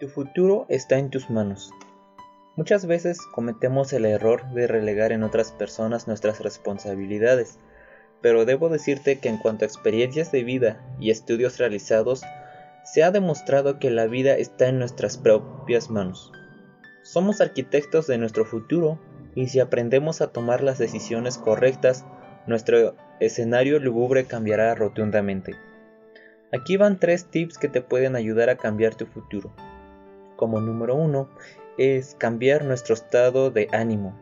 [0.00, 1.72] Tu futuro está en tus manos.
[2.54, 7.58] Muchas veces cometemos el error de relegar en otras personas nuestras responsabilidades,
[8.20, 12.22] pero debo decirte que en cuanto a experiencias de vida y estudios realizados,
[12.84, 16.30] se ha demostrado que la vida está en nuestras propias manos.
[17.02, 19.00] Somos arquitectos de nuestro futuro
[19.34, 22.04] y si aprendemos a tomar las decisiones correctas,
[22.46, 25.56] nuestro escenario lúgubre cambiará rotundamente.
[26.52, 29.52] Aquí van tres tips que te pueden ayudar a cambiar tu futuro
[30.38, 31.28] como número uno
[31.76, 34.18] es cambiar nuestro estado de ánimo.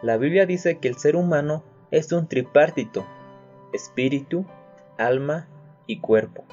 [0.00, 3.04] La Biblia dice que el ser humano es un tripartito,
[3.74, 4.46] espíritu,
[4.96, 5.48] alma
[5.86, 6.44] y cuerpo.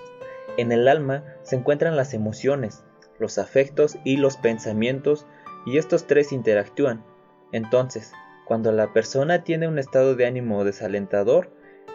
[0.57, 2.83] En el alma se encuentran las emociones,
[3.19, 5.25] los afectos y los pensamientos
[5.65, 7.03] y estos tres interactúan.
[7.51, 8.11] Entonces,
[8.45, 11.51] cuando la persona tiene un estado de ánimo desalentador,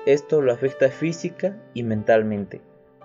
[0.06, 2.60] esto lo afecta física y mentalmente.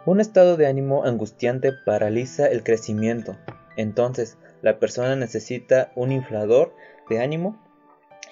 [0.05, 3.35] Un estado de ánimo angustiante paraliza el crecimiento,
[3.77, 6.75] entonces, la persona necesita un inflador
[7.09, 7.57] de ánimo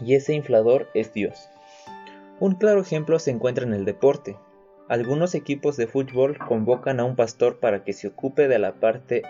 [0.01, 1.49] y ese inflador es Dios.
[2.39, 4.35] Un claro ejemplo se encuentra en el deporte.
[4.89, 9.23] Algunos equipos de fútbol convocan a un pastor para que se ocupe de la parte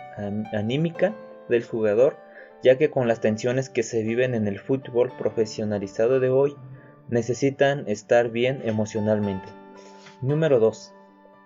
[0.52, 1.16] anímica
[1.48, 2.18] del jugador,
[2.64, 6.56] ya que con las tensiones que se viven en el fútbol profesionalizado de hoy,
[7.10, 9.48] necesitan estar bien emocionalmente.
[10.22, 10.94] Número 2.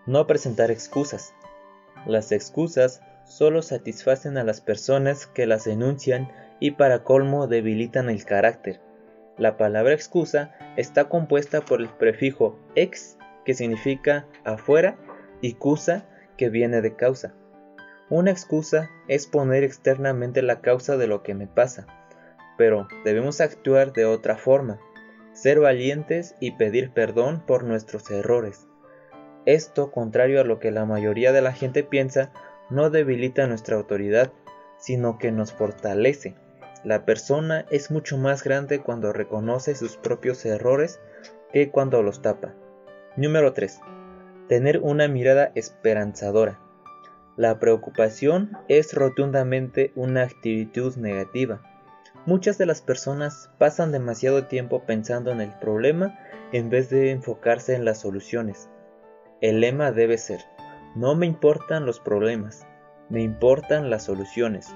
[0.06, 1.34] No presentar excusas.
[2.06, 8.26] Las excusas solo satisfacen a las personas que las enuncian y para colmo debilitan el
[8.26, 8.82] carácter.
[9.38, 14.98] La palabra excusa está compuesta por el prefijo ex, que significa afuera,
[15.42, 17.36] y cusa, que viene de causa.
[18.10, 21.86] Una excusa es poner externamente la causa de lo que me pasa,
[22.58, 24.80] pero debemos actuar de otra forma,
[25.34, 28.68] ser valientes y pedir perdón por nuestros errores.
[29.46, 32.32] Esto, contrario a lo que la mayoría de la gente piensa,
[32.70, 34.32] no debilita nuestra autoridad,
[34.78, 36.36] sino que nos fortalece.
[36.84, 41.00] La persona es mucho más grande cuando reconoce sus propios errores
[41.52, 42.54] que cuando los tapa.
[43.18, 43.80] Número 3.
[44.48, 46.60] Tener una mirada esperanzadora.
[47.36, 51.62] La preocupación es rotundamente una actitud negativa.
[52.26, 56.20] Muchas de las personas pasan demasiado tiempo pensando en el problema
[56.52, 58.70] en vez de enfocarse en las soluciones.
[59.42, 60.42] El lema debe ser,
[60.96, 62.68] no me importan los problemas,
[63.10, 64.76] me importan las soluciones.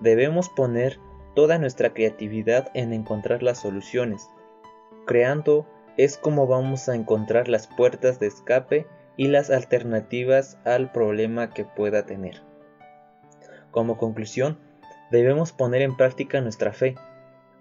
[0.00, 0.98] Debemos poner
[1.34, 4.28] toda nuestra creatividad en encontrar las soluciones.
[5.06, 8.86] Creando es como vamos a encontrar las puertas de escape
[9.16, 12.42] y las alternativas al problema que pueda tener.
[13.70, 14.58] Como conclusión,
[15.10, 16.94] debemos poner en práctica nuestra fe,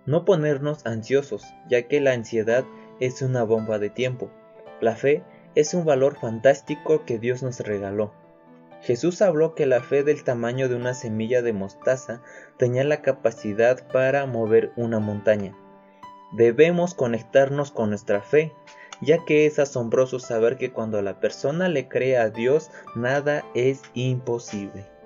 [0.06, 2.64] no ponernos ansiosos, ya que la ansiedad
[3.00, 4.30] es una bomba de tiempo.
[4.82, 5.24] La fe
[5.56, 8.14] es un valor fantástico que Dios nos regaló.
[8.82, 12.22] Jesús habló que la fe del tamaño de una semilla de mostaza
[12.58, 15.56] tenía la capacidad para mover una montaña.
[16.32, 18.54] Debemos conectarnos con nuestra fe,
[19.02, 23.82] ya que es asombroso saber que cuando la persona le cree a Dios, nada es
[23.94, 24.99] imposible.